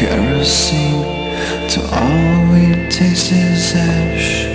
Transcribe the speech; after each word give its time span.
kerosene 0.00 1.04
till 1.68 1.84
all 1.92 2.52
we 2.52 2.72
taste 2.88 3.32
is 3.32 3.74
ash. 3.76 4.46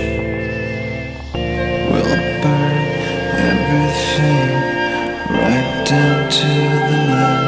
We'll 1.88 2.16
burn 2.42 2.86
everything 3.52 4.50
right 5.30 5.84
down 5.88 6.30
to 6.30 6.48
the 6.90 6.98
last. 7.12 7.45